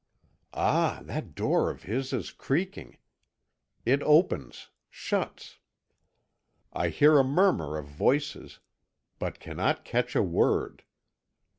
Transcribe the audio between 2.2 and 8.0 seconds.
creaking. It opens shuts. I hear a murmur of